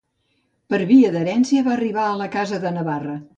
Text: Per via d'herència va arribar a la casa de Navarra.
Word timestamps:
Per 0.73 0.79
via 0.91 1.11
d'herència 1.17 1.67
va 1.67 1.71
arribar 1.75 2.07
a 2.07 2.17
la 2.23 2.29
casa 2.37 2.61
de 2.65 2.73
Navarra. 2.81 3.21